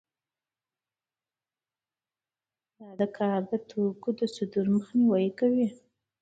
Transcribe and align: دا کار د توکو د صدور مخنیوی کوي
دا 2.99 3.07
کار 3.17 3.39
د 3.49 3.51
توکو 3.69 4.09
د 4.19 4.21
صدور 4.35 4.67
مخنیوی 4.75 5.27
کوي 5.39 5.67